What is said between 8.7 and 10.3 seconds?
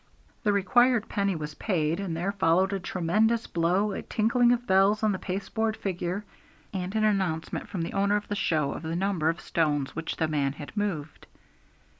of the number of stones which the